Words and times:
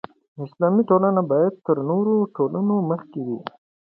اسلامي 0.45 0.81
ټولنه 0.89 1.21
باید 1.31 1.53
تر 1.65 1.77
نورو 1.89 2.15
ټولنو 2.35 2.75
مخکې 2.89 3.19
وي. 3.27 3.39